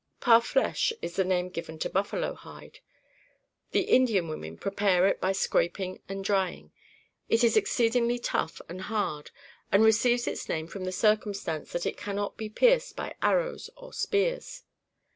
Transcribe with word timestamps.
"Parflêche 0.19 0.93
is 1.03 1.15
the 1.15 1.23
name 1.23 1.49
given 1.49 1.77
to 1.77 1.87
buffalo 1.87 2.33
hide. 2.33 2.79
The 3.69 3.81
Indian 3.83 4.27
women 4.27 4.57
prepare 4.57 5.05
it 5.05 5.21
by 5.21 5.31
scraping 5.31 6.01
and 6.09 6.23
drying. 6.25 6.71
It 7.29 7.43
is 7.43 7.55
exceedingly 7.55 8.17
tough 8.17 8.61
and 8.67 8.81
hard, 8.81 9.29
and 9.71 9.83
receives 9.83 10.25
its 10.25 10.49
name 10.49 10.65
from 10.65 10.85
the 10.85 10.91
circumstance 10.91 11.71
that 11.73 11.85
it 11.85 11.97
cannot 11.97 12.35
be 12.35 12.49
pierced 12.49 12.95
by 12.95 13.13
arrows 13.21 13.69
or 13.77 13.93
spears. 13.93 14.63